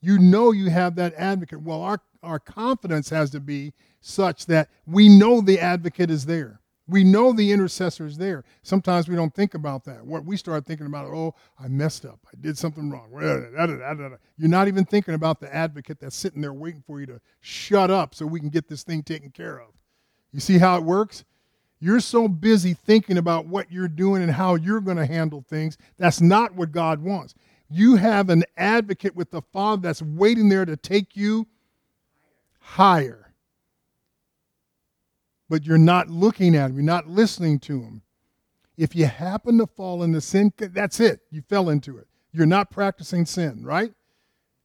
[0.01, 1.61] you know you have that advocate.
[1.61, 6.59] Well, our, our confidence has to be such that we know the advocate is there.
[6.89, 8.45] We know the intercessor is there.
[8.63, 10.05] Sometimes we don't think about that.
[10.05, 12.19] What we start thinking about, oh, I messed up.
[12.25, 13.09] I did something wrong.
[14.37, 17.91] You're not even thinking about the advocate that's sitting there waiting for you to shut
[17.91, 19.67] up so we can get this thing taken care of.
[20.31, 21.25] You see how it works?
[21.79, 25.77] You're so busy thinking about what you're doing and how you're going to handle things.
[25.97, 27.35] That's not what God wants.
[27.69, 31.47] You have an advocate with the Father that's waiting there to take you
[32.59, 33.33] higher.
[35.49, 38.01] But you're not looking at him, you're not listening to him.
[38.77, 41.21] If you happen to fall into sin, that's it.
[41.31, 42.07] You fell into it.
[42.31, 43.91] You're not practicing sin, right?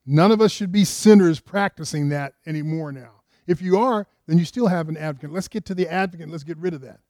[0.05, 3.23] None of us should be sinners practicing that anymore now.
[3.47, 5.31] If you are, then you still have an advocate.
[5.31, 6.31] Let's get to the advocate.
[6.31, 7.01] Let's get rid of that.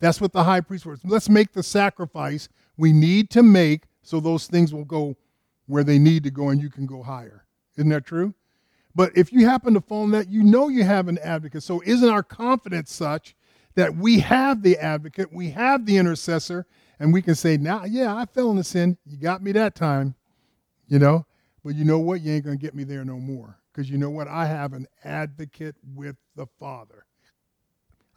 [0.00, 1.00] That's what the high priest was.
[1.02, 5.16] Let's make the sacrifice we need to make so those things will go
[5.64, 7.46] where they need to go and you can go higher.
[7.78, 8.34] Isn't that true?
[8.94, 11.62] But if you happen to fall in that, you know you have an advocate.
[11.62, 13.34] So isn't our confidence such
[13.74, 16.66] that we have the advocate, we have the intercessor,
[17.00, 18.98] and we can say, now, yeah, I fell in the sin.
[19.06, 20.16] You got me that time,
[20.86, 21.24] you know?
[21.64, 22.20] But you know what?
[22.20, 23.56] You ain't going to get me there no more.
[23.72, 24.28] Because you know what?
[24.28, 27.06] I have an advocate with the Father.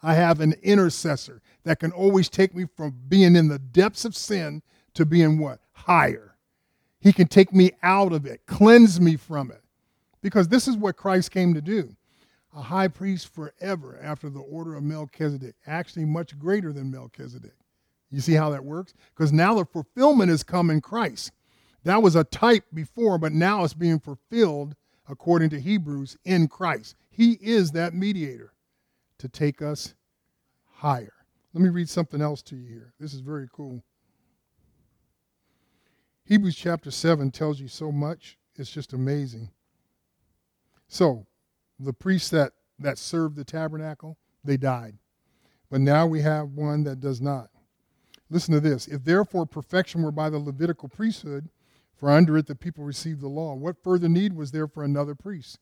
[0.02, 4.14] I have an intercessor that can always take me from being in the depths of
[4.14, 4.62] sin
[4.94, 5.60] to being what?
[5.72, 6.36] Higher.
[7.00, 9.62] He can take me out of it, cleanse me from it.
[10.22, 11.96] Because this is what Christ came to do.
[12.56, 17.52] a high priest forever after the order of Melchizedek, actually much greater than Melchizedek.
[18.10, 18.94] You see how that works?
[19.14, 21.32] Because now the fulfillment has come in Christ.
[21.84, 24.74] That was a type before, but now it's being fulfilled
[25.08, 26.96] according to Hebrews in Christ.
[27.10, 28.52] He is that mediator
[29.18, 29.94] to take us
[30.64, 31.12] higher.
[31.52, 32.92] Let me read something else to you here.
[33.00, 33.82] This is very cool.
[36.24, 39.50] Hebrews chapter 7 tells you so much, it's just amazing.
[40.88, 41.26] So,
[41.78, 44.98] the priests that, that served the tabernacle, they died.
[45.70, 47.50] But now we have one that does not.
[48.28, 48.88] Listen to this.
[48.88, 51.48] If therefore perfection were by the Levitical priesthood,
[51.96, 55.14] for under it the people received the law, what further need was there for another
[55.14, 55.58] priest?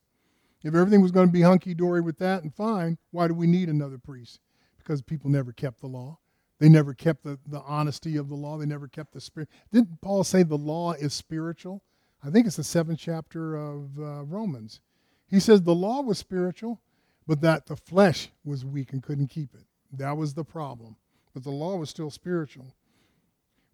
[0.63, 3.47] If everything was going to be hunky dory with that and fine, why do we
[3.47, 4.41] need another priest?
[4.79, 6.19] Because people never kept the law.
[6.59, 8.57] They never kept the, the honesty of the law.
[8.57, 9.49] They never kept the spirit.
[9.73, 11.83] Didn't Paul say the law is spiritual?
[12.25, 14.81] I think it's the seventh chapter of uh, Romans.
[15.29, 16.81] He says the law was spiritual,
[17.27, 19.65] but that the flesh was weak and couldn't keep it.
[19.93, 20.97] That was the problem.
[21.35, 22.75] But the law was still spiritual.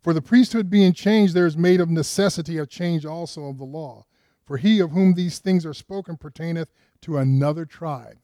[0.01, 3.65] For the priesthood being changed, there is made of necessity a change also of the
[3.65, 4.07] law.
[4.47, 8.17] For he of whom these things are spoken pertaineth to another tribe.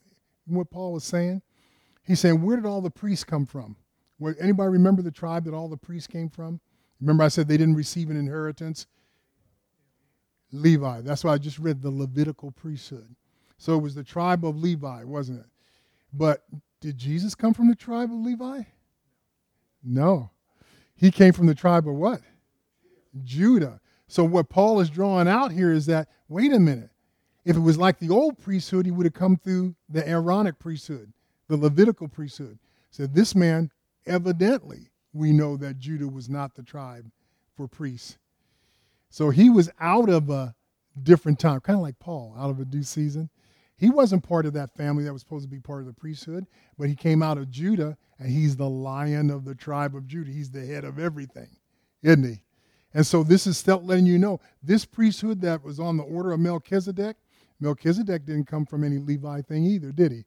[0.46, 1.42] what Paul was saying?
[2.02, 3.76] He's saying, where did all the priests come from?
[4.40, 6.60] anybody remember the tribe that all the priests came from?
[7.00, 8.86] Remember, I said they didn't receive an inheritance?
[10.52, 11.02] Levi.
[11.02, 13.14] That's why I just read the Levitical priesthood.
[13.58, 15.46] So it was the tribe of Levi, wasn't it?
[16.12, 16.44] But
[16.80, 18.62] did Jesus come from the tribe of Levi?
[19.82, 20.30] No.
[20.96, 22.20] He came from the tribe of what?
[23.22, 23.80] Judah.
[24.08, 26.90] So what Paul is drawing out here is that, wait a minute.
[27.44, 31.12] If it was like the old priesthood, he would have come through the Aaronic priesthood,
[31.48, 32.58] the Levitical priesthood.
[32.90, 33.70] So this man
[34.06, 37.10] evidently we know that Judah was not the tribe
[37.56, 38.18] for priests.
[39.10, 40.54] So he was out of a
[41.02, 43.30] different time, kind of like Paul, out of a due season.
[43.76, 46.46] He wasn't part of that family that was supposed to be part of the priesthood,
[46.78, 50.30] but he came out of Judah, and he's the lion of the tribe of Judah.
[50.30, 51.50] He's the head of everything,
[52.02, 52.40] isn't he?
[52.94, 56.32] And so this is still letting you know this priesthood that was on the order
[56.32, 57.16] of Melchizedek,
[57.60, 60.24] Melchizedek didn't come from any Levi thing either, did he?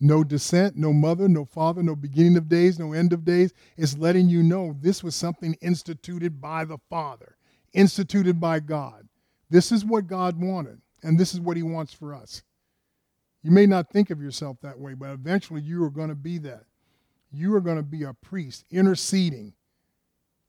[0.00, 3.52] no descent, no mother, no father, no beginning of days, no end of days.
[3.76, 7.36] It's letting you know this was something instituted by the Father,
[7.72, 9.08] instituted by God.
[9.48, 12.42] This is what God wanted, and this is what He wants for us.
[13.46, 16.38] You may not think of yourself that way, but eventually you are going to be
[16.38, 16.64] that.
[17.30, 19.52] You are going to be a priest interceding,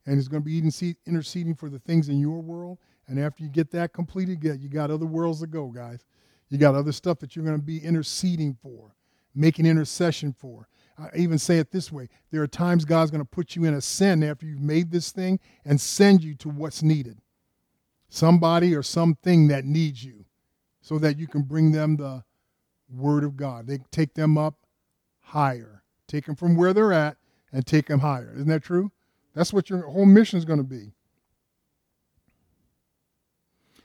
[0.07, 0.57] and it's going to be
[1.05, 2.79] interceding for the things in your world.
[3.07, 6.07] And after you get that completed, you got other worlds to go, guys.
[6.49, 8.95] You got other stuff that you're going to be interceding for
[9.35, 10.67] making intercession for.
[10.97, 13.75] I even say it this way there are times God's going to put you in
[13.75, 17.19] a sin after you've made this thing and send you to what's needed.
[18.09, 20.25] Somebody or something that needs you
[20.81, 22.23] so that you can bring them the
[22.89, 23.67] word of God.
[23.67, 24.55] They take them up
[25.21, 27.17] higher, take them from where they're at
[27.51, 28.31] and take them higher.
[28.35, 28.91] Isn't that true?
[29.33, 30.91] That's what your whole mission is going to be.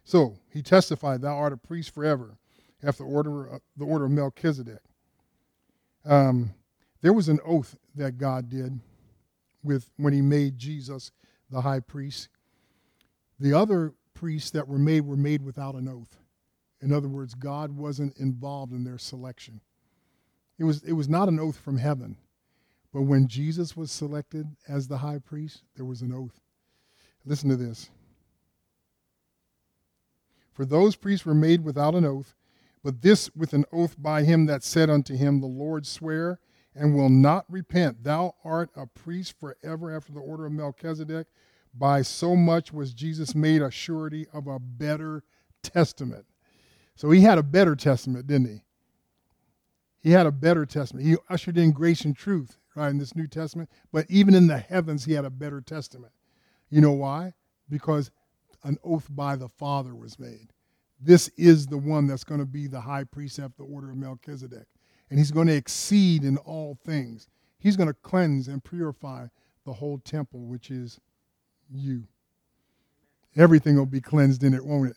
[0.04, 2.38] So he testified, Thou art a priest forever,
[2.82, 4.80] after the order, the order of Melchizedek.
[6.04, 6.54] Um,
[7.00, 8.80] there was an oath that God did
[9.62, 11.12] with when he made Jesus
[11.50, 12.28] the high priest.
[13.38, 16.16] The other priests that were made were made without an oath.
[16.83, 19.61] In other words, God wasn't involved in their selection.
[20.59, 22.16] It was, it was not an oath from heaven.
[22.92, 26.40] But when Jesus was selected as the high priest, there was an oath.
[27.25, 27.88] Listen to this.
[30.53, 32.35] For those priests were made without an oath,
[32.85, 36.40] but this with an oath by him that said unto him, The Lord swear,
[36.75, 38.03] and will not repent.
[38.03, 41.29] Thou art a priest forever after the order of Melchizedek.
[41.75, 45.23] By so much was Jesus made a surety of a better
[45.62, 46.27] testament.
[46.94, 48.62] So he had a better testament, didn't he?
[50.00, 51.07] He had a better testament.
[51.07, 53.70] He ushered in grace and truth, right, in this New Testament.
[53.92, 56.12] But even in the heavens, he had a better testament.
[56.70, 57.35] You know why?
[57.68, 58.11] Because
[58.64, 60.52] an oath by the Father was made
[61.05, 63.96] this is the one that's going to be the high priest after the order of
[63.96, 64.66] Melchizedek.
[65.11, 67.26] And he's going to exceed in all things.
[67.59, 69.26] He's going to cleanse and purify
[69.66, 71.00] the whole temple, which is
[71.70, 72.05] you.
[73.37, 74.96] Everything will be cleansed in it, won't it?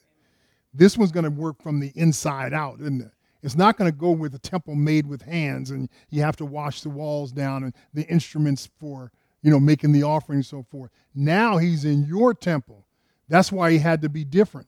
[0.78, 3.12] This one's going to work from the inside out, isn't it?
[3.42, 6.46] It's not going to go with a temple made with hands and you have to
[6.46, 9.12] wash the walls down and the instruments for,
[9.42, 10.90] you know, making the offering and so forth.
[11.14, 12.86] Now he's in your temple.
[13.30, 14.68] That's why he had to be different.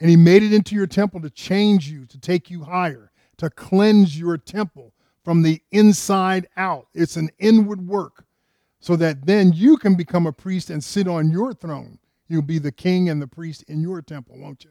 [0.00, 3.50] And he made it into your temple to change you, to take you higher, to
[3.50, 6.88] cleanse your temple from the inside out.
[6.94, 8.24] It's an inward work
[8.80, 11.98] so that then you can become a priest and sit on your throne.
[12.26, 14.70] You'll be the king and the priest in your temple, won't you?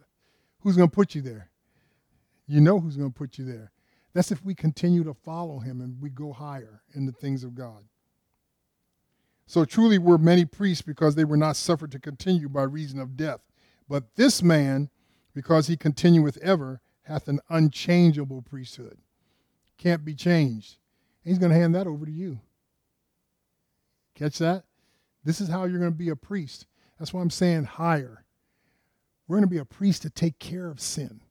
[0.62, 1.50] Who's going to put you there?
[2.48, 3.72] You know who's going to put you there.
[4.14, 7.56] That's if we continue to follow him and we go higher in the things of
[7.56, 7.84] God.
[9.48, 13.18] So truly were many priests because they were not suffered to continue by reason of
[13.18, 13.42] death.
[13.90, 14.90] But this man,
[15.34, 18.98] because he continueth ever, hath an unchangeable priesthood.
[19.78, 20.78] Can't be changed.
[21.24, 22.40] He's going to hand that over to you.
[24.16, 24.64] Catch that?
[25.24, 26.68] This is how you're going to be a priest.
[27.00, 28.21] That's why I'm saying higher.
[29.32, 31.22] We're going to be a priest to take care of sin,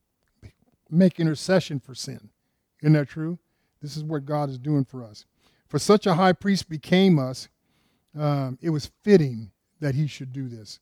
[0.88, 2.30] make intercession for sin.
[2.80, 3.38] Isn't that true?
[3.82, 5.26] This is what God is doing for us.
[5.68, 7.50] For such a high priest became us,
[8.18, 10.80] um, it was fitting that he should do this.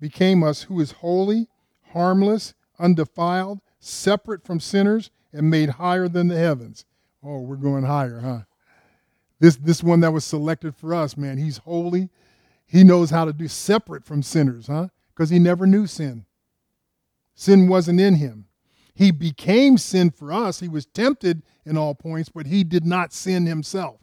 [0.00, 1.46] Became us who is holy,
[1.92, 6.84] harmless, undefiled, separate from sinners, and made higher than the heavens.
[7.22, 8.40] Oh, we're going higher, huh?
[9.38, 12.08] This this one that was selected for us, man, he's holy.
[12.66, 14.88] He knows how to do separate from sinners, huh?
[15.14, 16.26] Because he never knew sin.
[17.40, 18.44] Sin wasn't in him.
[18.92, 20.60] He became sin for us.
[20.60, 23.98] He was tempted in all points, but he did not sin himself.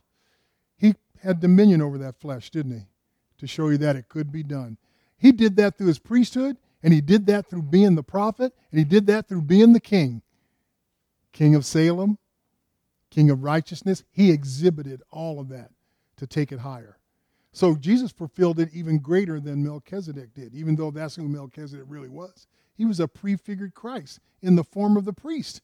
[0.75, 2.85] He had dominion over that flesh, didn't he?
[3.37, 4.79] To show you that it could be done.
[5.19, 8.79] He did that through his priesthood, and he did that through being the prophet, and
[8.79, 10.23] he did that through being the king.
[11.31, 12.17] King of Salem,
[13.11, 14.03] King of righteousness.
[14.11, 15.69] He exhibited all of that
[16.15, 16.97] to take it higher.
[17.51, 22.09] So Jesus fulfilled it even greater than Melchizedek did, even though that's who Melchizedek really
[22.09, 22.47] was.
[22.77, 25.61] He was a prefigured Christ in the form of the priest.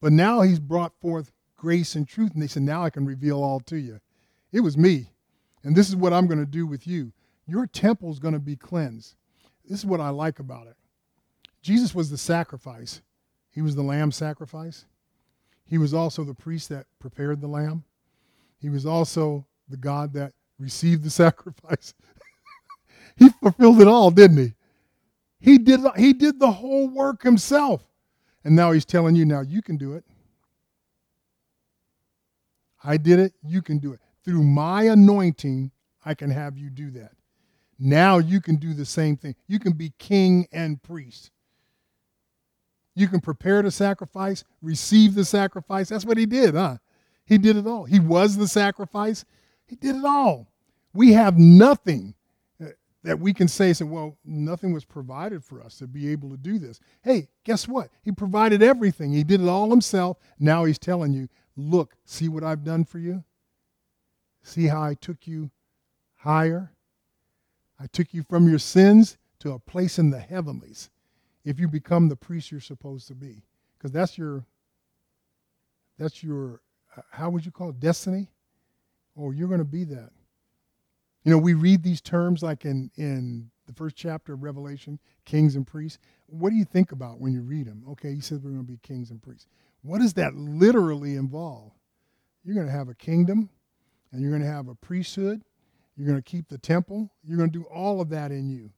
[0.00, 3.42] But now he's brought forth grace and truth, and they said, Now I can reveal
[3.42, 4.00] all to you.
[4.52, 5.10] It was me.
[5.62, 7.12] And this is what I'm going to do with you.
[7.46, 9.14] Your temple is going to be cleansed.
[9.68, 10.76] This is what I like about it.
[11.62, 13.02] Jesus was the sacrifice,
[13.50, 14.86] he was the lamb sacrifice.
[15.64, 17.84] He was also the priest that prepared the lamb.
[18.58, 21.94] He was also the God that received the sacrifice.
[23.16, 24.54] he fulfilled it all, didn't he?
[25.40, 27.82] He did, he did the whole work himself.
[28.44, 30.04] And now he's telling you, now you can do it.
[32.82, 34.00] I did it, you can do it.
[34.24, 35.70] Through my anointing,
[36.04, 37.12] I can have you do that.
[37.78, 39.34] Now you can do the same thing.
[39.46, 41.30] You can be king and priest.
[42.94, 45.88] You can prepare the sacrifice, receive the sacrifice.
[45.88, 46.76] That's what he did, huh?
[47.24, 47.84] He did it all.
[47.84, 49.24] He was the sacrifice.
[49.66, 50.48] He did it all.
[50.92, 52.14] We have nothing
[53.02, 56.36] that we can say, say, well, nothing was provided for us to be able to
[56.36, 56.80] do this.
[57.02, 57.88] Hey, guess what?
[58.02, 59.12] He provided everything.
[59.12, 60.18] He did it all himself.
[60.38, 63.24] Now he's telling you, look, see what I've done for you?
[64.42, 65.50] See how I took you
[66.16, 66.72] higher?
[67.78, 70.90] I took you from your sins to a place in the heavenlies
[71.44, 73.42] if you become the priest you're supposed to be
[73.76, 74.44] because that's your
[75.98, 76.60] that's your
[76.96, 78.28] uh, how would you call it destiny
[79.16, 80.10] oh you're going to be that
[81.24, 85.56] you know we read these terms like in in the first chapter of revelation kings
[85.56, 85.98] and priests.
[86.26, 88.72] What do you think about when you read them okay he says we're going to
[88.72, 89.46] be kings and priests.
[89.82, 91.72] What does that literally involve?
[92.44, 93.50] You're going to have a kingdom
[94.12, 95.42] and you're going to have a priesthood.
[95.96, 97.10] You're going to keep the temple.
[97.24, 98.70] You're going to do all of that in you.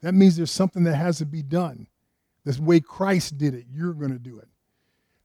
[0.00, 1.86] That means there's something that has to be done.
[2.44, 4.48] This way Christ did it, you're going to do it.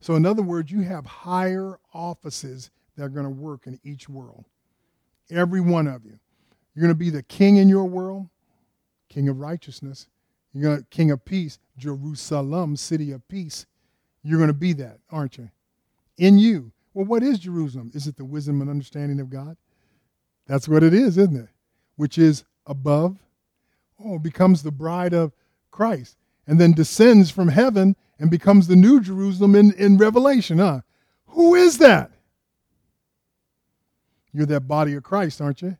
[0.01, 4.09] So, in other words, you have higher offices that are going to work in each
[4.09, 4.45] world.
[5.31, 6.19] Every one of you.
[6.73, 8.27] You're going to be the king in your world,
[9.09, 10.07] king of righteousness.
[10.53, 13.65] You're going to king of peace, Jerusalem, city of peace.
[14.23, 15.49] You're going to be that, aren't you?
[16.17, 16.71] In you.
[16.93, 17.91] Well, what is Jerusalem?
[17.93, 19.57] Is it the wisdom and understanding of God?
[20.47, 21.49] That's what it is, isn't it?
[21.95, 23.17] Which is above
[24.03, 25.33] oh, becomes the bride of
[25.71, 30.81] Christ and then descends from heaven and becomes the new Jerusalem in, in Revelation, huh?
[31.27, 32.11] Who is that?
[34.33, 35.77] You're that body of Christ, aren't you?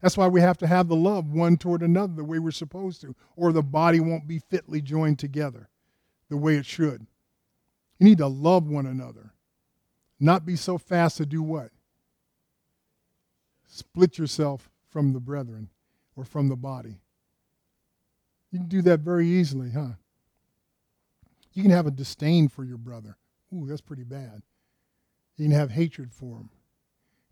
[0.00, 3.02] That's why we have to have the love one toward another the way we're supposed
[3.02, 5.68] to, or the body won't be fitly joined together
[6.30, 7.06] the way it should.
[7.98, 9.34] You need to love one another,
[10.18, 11.70] not be so fast to do what?
[13.66, 15.68] Split yourself from the brethren
[16.16, 17.02] or from the body.
[18.50, 19.90] You can do that very easily, huh?
[21.52, 23.16] You can have a disdain for your brother.
[23.54, 24.42] Ooh, that's pretty bad.
[25.36, 26.50] You can have hatred for him.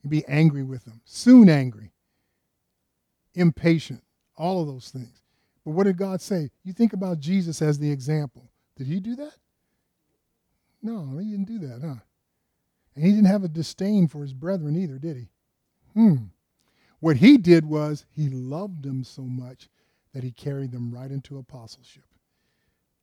[0.01, 1.93] Can be angry with them, soon angry,
[3.35, 4.03] impatient,
[4.37, 5.23] all of those things.
[5.65, 6.51] But what did God say?
[6.65, 8.51] You think about Jesus as the example.
[8.77, 9.35] Did he do that?
[10.83, 11.97] No, he didn't do that, huh?
[12.95, 15.29] And he didn't have a disdain for his brethren either, did he?
[15.95, 16.17] Hmm.
[17.01, 19.69] What he did was he loved them so much
[20.15, 22.05] that he carried them right into apostleship.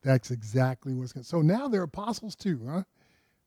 [0.03, 2.83] That's exactly what's going So now they're apostles too, huh?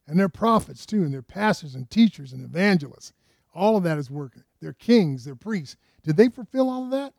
[0.07, 3.13] And they're prophets too, and they're pastors and teachers and evangelists.
[3.55, 4.45] All of that is working.
[4.61, 5.77] They're kings, they're priests.
[6.03, 7.13] Did they fulfill all of that?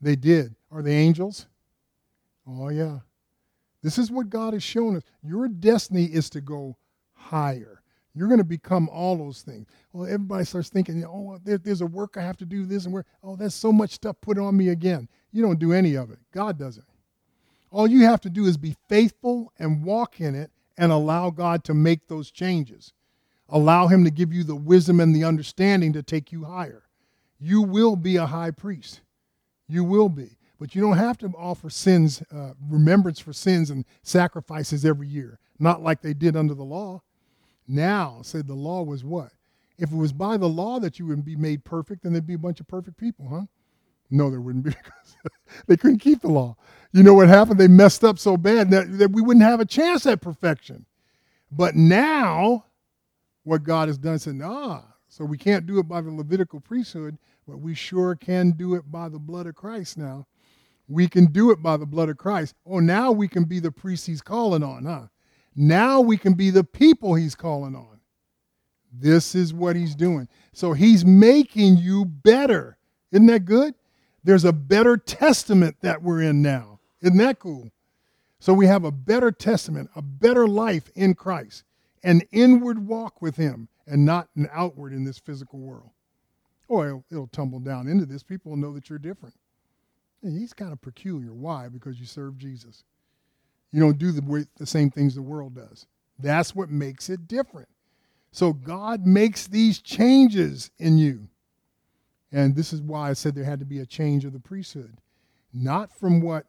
[0.00, 0.54] They did.
[0.70, 1.46] Are they angels?
[2.46, 2.98] Oh, yeah.
[3.82, 5.02] This is what God has shown us.
[5.22, 6.76] Your destiny is to go
[7.14, 7.82] higher.
[8.14, 9.66] You're going to become all those things.
[9.92, 12.94] Well, everybody starts thinking, oh, there, there's a work I have to do this and
[12.94, 13.06] work.
[13.22, 15.08] Oh, there's so much stuff put on me again.
[15.32, 16.18] You don't do any of it.
[16.32, 16.84] God does it.
[17.70, 21.62] All you have to do is be faithful and walk in it and allow God
[21.64, 22.94] to make those changes.
[23.48, 26.84] Allow Him to give you the wisdom and the understanding to take you higher.
[27.38, 29.02] You will be a high priest.
[29.68, 30.38] You will be.
[30.58, 35.38] But you don't have to offer sins, uh, remembrance for sins and sacrifices every year,
[35.58, 37.02] not like they did under the law.
[37.68, 39.32] Now, say the law was what?
[39.78, 42.34] If it was by the law that you would be made perfect, then there'd be
[42.34, 43.42] a bunch of perfect people, huh?
[44.10, 45.16] No, there wouldn't be because
[45.66, 46.56] they couldn't keep the law.
[46.92, 47.60] You know what happened?
[47.60, 50.86] They messed up so bad that, that we wouldn't have a chance at perfection.
[51.50, 52.64] But now,
[53.46, 57.16] what God has done said, ah, so we can't do it by the Levitical priesthood,
[57.46, 60.26] but we sure can do it by the blood of Christ now.
[60.88, 62.56] We can do it by the blood of Christ.
[62.66, 65.06] Oh, now we can be the priest he's calling on, huh?
[65.54, 68.00] Now we can be the people he's calling on.
[68.92, 70.28] This is what he's doing.
[70.52, 72.76] So he's making you better.
[73.12, 73.74] Isn't that good?
[74.24, 76.80] There's a better testament that we're in now.
[77.00, 77.70] Isn't that cool?
[78.40, 81.62] So we have a better testament, a better life in Christ,
[82.06, 85.90] an inward walk with him, and not an outward in this physical world.
[86.68, 88.22] Or oh, it'll, it'll tumble down into this.
[88.22, 89.34] People will know that you're different.
[90.22, 91.34] And he's kind of peculiar.
[91.34, 91.68] Why?
[91.68, 92.84] Because you serve Jesus.
[93.72, 95.86] You don't do the, way, the same things the world does.
[96.18, 97.68] That's what makes it different.
[98.30, 101.28] So God makes these changes in you.
[102.32, 104.98] And this is why I said there had to be a change of the priesthood.
[105.52, 106.46] Not from what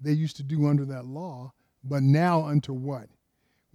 [0.00, 1.52] they used to do under that law,
[1.84, 3.08] but now unto what?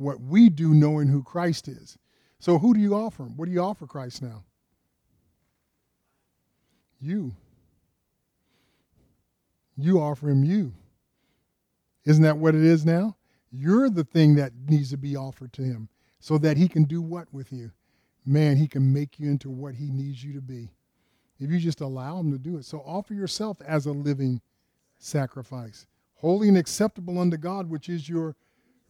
[0.01, 1.97] What we do knowing who Christ is.
[2.39, 3.23] So who do you offer?
[3.23, 3.37] Him?
[3.37, 4.43] What do you offer Christ now?
[6.99, 7.35] You.
[9.77, 10.73] You offer him you.
[12.03, 13.15] Isn't that what it is now?
[13.51, 15.87] You're the thing that needs to be offered to him
[16.19, 17.71] so that he can do what with you?
[18.25, 20.69] Man, he can make you into what he needs you to be
[21.39, 22.65] if you just allow him to do it.
[22.65, 24.41] So offer yourself as a living
[24.97, 25.85] sacrifice,
[26.15, 28.35] holy and acceptable unto God, which is your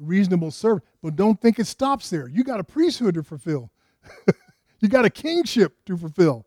[0.02, 0.84] reasonable service.
[1.02, 2.28] But don't think it stops there.
[2.28, 3.72] You got a priesthood to fulfill.
[4.80, 6.46] you got a kingship to fulfill.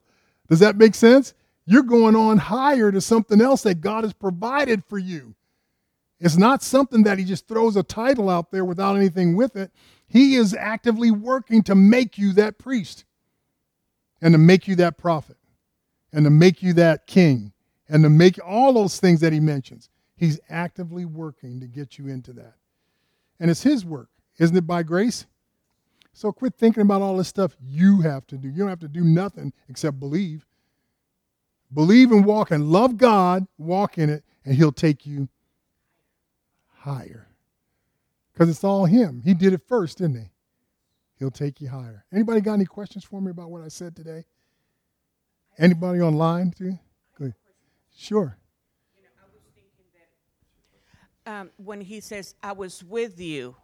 [0.48, 1.34] Does that make sense?
[1.66, 5.34] You're going on higher to something else that God has provided for you.
[6.20, 9.70] It's not something that he just throws a title out there without anything with it.
[10.06, 13.04] He is actively working to make you that priest
[14.20, 15.36] and to make you that prophet
[16.12, 17.52] and to make you that king
[17.88, 19.88] and to make all those things that he mentions.
[20.16, 22.54] He's actively working to get you into that.
[23.40, 24.08] And it's his work,
[24.38, 25.26] isn't it by grace?
[26.12, 28.48] So quit thinking about all this stuff you have to do.
[28.48, 30.46] You don't have to do nothing except believe.
[31.72, 35.28] Believe and walk and love God, walk in it, and he'll take you
[36.78, 37.26] higher.
[38.32, 39.22] Because it's all him.
[39.24, 40.30] He did it first, didn't he?
[41.18, 42.04] He'll take you higher.
[42.12, 44.24] Anybody got any questions for me about what I said today?
[45.58, 46.78] Anybody online too?
[47.96, 48.36] Sure.
[51.26, 53.56] Um, when he says, I was with you,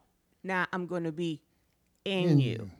[0.43, 1.43] now I'm going to be
[2.05, 2.51] in, in you.
[2.51, 2.71] you.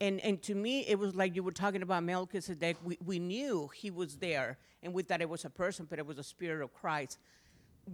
[0.00, 2.76] And, and to me, it was like you were talking about Melchizedek.
[2.84, 6.06] We, we knew he was there, and we thought it was a person, but it
[6.06, 7.18] was the Spirit of Christ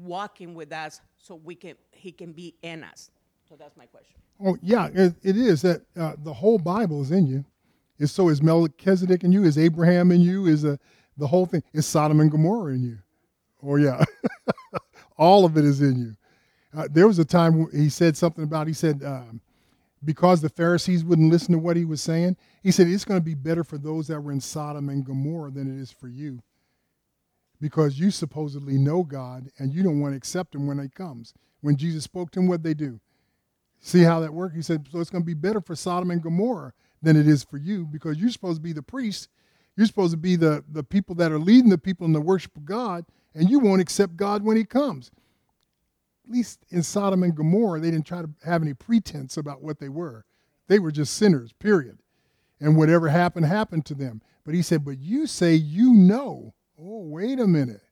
[0.02, 3.10] walking with us so we can he can be in us.
[3.48, 4.16] So that's my question.
[4.44, 7.44] Oh yeah, it, it is that uh, the whole Bible is in you.
[7.98, 9.44] Is so is Melchizedek in you?
[9.44, 10.46] Is Abraham in you?
[10.46, 10.76] Is uh,
[11.16, 11.62] the whole thing?
[11.72, 12.98] Is Sodom and Gomorrah in you?
[13.62, 14.04] Oh yeah,
[15.16, 16.16] all of it is in you.
[16.76, 18.66] Uh, there was a time he said something about.
[18.66, 19.40] He said um,
[20.04, 22.36] because the Pharisees wouldn't listen to what he was saying.
[22.62, 25.50] He said it's going to be better for those that were in Sodom and Gomorrah
[25.50, 26.42] than it is for you
[27.60, 31.32] because you supposedly know God and you don't want to accept him when he comes.
[31.60, 33.00] When Jesus spoke to him, what they do?
[33.80, 34.54] See how that worked?
[34.54, 37.44] He said, so it's going to be better for Sodom and Gomorrah than it is
[37.44, 39.28] for you because you're supposed to be the priest.
[39.76, 42.56] You're supposed to be the, the people that are leading the people in the worship
[42.56, 45.10] of God, and you won't accept God when he comes.
[46.24, 49.78] At least in Sodom and Gomorrah, they didn't try to have any pretense about what
[49.78, 50.24] they were.
[50.68, 51.98] They were just sinners, period.
[52.60, 54.22] And whatever happened, happened to them.
[54.44, 57.82] But he said, But you say you know Oh, wait a minute.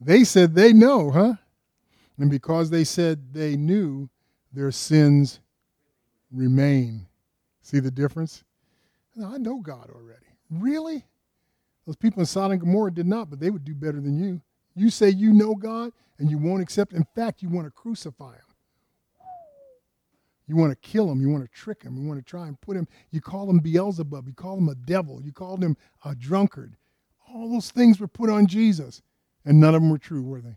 [0.00, 1.34] They said they know, huh?
[2.16, 4.08] And because they said they knew,
[4.52, 5.40] their sins
[6.32, 7.06] remain.
[7.62, 8.44] See the difference?
[9.22, 10.26] I know God already.
[10.50, 11.04] Really?
[11.86, 14.40] Those people in Sodom and Gomorrah did not, but they would do better than you.
[14.78, 16.92] You say you know God and you won't accept.
[16.92, 18.42] In fact, you want to crucify him.
[20.46, 21.20] You want to kill him.
[21.20, 21.96] You want to trick him.
[21.96, 22.88] You want to try and put him.
[23.10, 24.26] You call him Beelzebub.
[24.26, 25.20] You call him a devil.
[25.22, 26.74] You called him a drunkard.
[27.28, 29.02] All those things were put on Jesus,
[29.44, 30.56] and none of them were true, were they?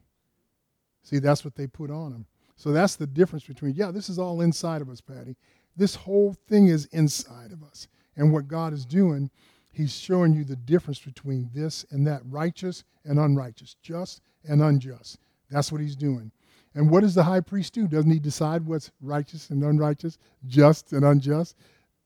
[1.03, 2.25] See, that's what they put on him.
[2.55, 5.35] So that's the difference between, yeah, this is all inside of us, Patty.
[5.75, 7.87] This whole thing is inside of us.
[8.15, 9.29] And what God is doing,
[9.71, 15.19] He's showing you the difference between this and that righteous and unrighteous, just and unjust.
[15.49, 16.31] That's what He's doing.
[16.73, 17.87] And what does the high priest do?
[17.87, 20.17] Doesn't he decide what's righteous and unrighteous,
[20.47, 21.57] just and unjust?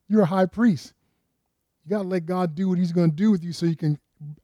[0.08, 0.92] You're a high priest.
[1.84, 3.76] You got to let God do what He's going to do with you so you
[3.76, 3.98] can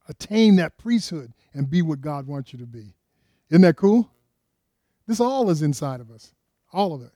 [0.07, 2.95] attain that priesthood and be what God wants you to be.
[3.49, 4.09] Isn't that cool?
[5.07, 6.33] This all is inside of us.
[6.71, 7.11] All of it.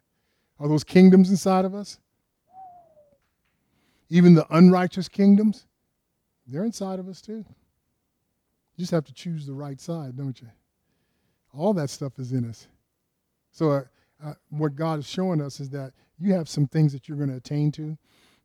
[0.59, 1.99] Are those kingdoms inside of us?
[4.09, 5.65] Even the unrighteous kingdoms,
[6.47, 7.45] they're inside of us too.
[8.75, 10.47] You just have to choose the right side, don't you?
[11.53, 12.67] All that stuff is in us.
[13.51, 13.81] So, uh,
[14.23, 17.29] uh, what God is showing us is that you have some things that you're going
[17.29, 17.97] to attain to.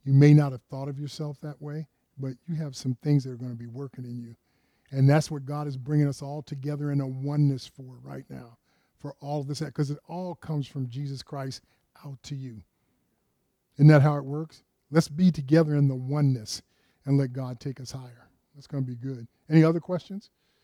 [0.05, 1.87] You may not have thought of yourself that way,
[2.19, 4.37] but you have some things that are going to be working in you.
[4.91, 8.59] And that's what God is bringing us all together in a oneness for right now,
[8.99, 11.63] for all of this, because it all comes from Jesus Christ
[12.05, 12.63] out to you.
[13.77, 14.63] Isn't that how it works?
[14.91, 16.61] Let's be together in the oneness
[17.07, 18.29] and let God take us higher.
[18.55, 19.27] That's going to be good.
[19.51, 20.31] Any other questions?